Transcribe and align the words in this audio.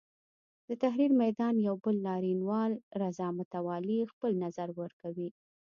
د 0.67 0.69
تحریر 0.83 1.11
میدان 1.21 1.53
یو 1.67 1.75
بل 1.83 1.95
لاریونوال 2.07 2.71
رضا 3.01 3.27
متوالي 3.37 3.99
خپل 4.11 4.31
نظر 4.43 4.67
ورکوي. 4.81 5.29